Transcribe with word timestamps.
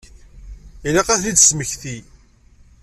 Ilaq 0.87 1.09
ad 1.09 1.19
ten-id-tesmekti. 1.19 1.97